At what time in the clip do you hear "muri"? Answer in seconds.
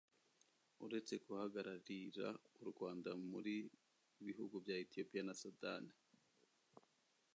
3.29-3.55